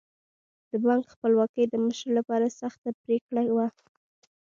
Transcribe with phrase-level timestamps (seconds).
[0.69, 3.67] د بانک خپلواکي د مشر لپاره سخته پرېکړه وه.